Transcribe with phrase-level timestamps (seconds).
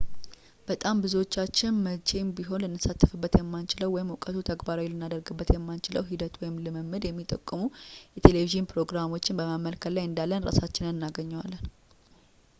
[0.69, 7.61] በጣም ብዙዎቻችን መቼም ቢሆን ልንሳተፍበት የማንችለውን ወይም እውቀቱን ተግባራዊ ልናደርግበት የማንችለውን ሂደትን ወይም ልምድን የሚጠቁሙ
[8.17, 11.63] የቴሌቭዢን ፕሮግራሞችን በመመልከት ላይ እንዳለን እራሳችንን እናገኘዋለን